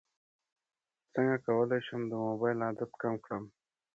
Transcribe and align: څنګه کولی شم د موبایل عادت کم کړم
څنګه 1.13 1.35
کولی 1.45 1.79
شم 1.87 2.01
د 2.07 2.13
موبایل 2.25 2.59
عادت 2.67 2.91
کم 3.01 3.13
کړم 3.23 3.43